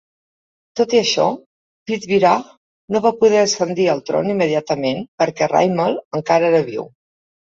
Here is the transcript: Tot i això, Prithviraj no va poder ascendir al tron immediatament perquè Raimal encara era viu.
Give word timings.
Tot 0.79 0.93
i 0.95 0.99
això, 0.99 1.25
Prithviraj 1.91 2.39
no 2.95 3.01
va 3.03 3.11
poder 3.19 3.41
ascendir 3.47 3.85
al 3.93 4.01
tron 4.07 4.31
immediatament 4.31 5.05
perquè 5.23 5.49
Raimal 5.53 5.99
encara 6.21 6.49
era 6.49 6.63
viu. 6.71 6.87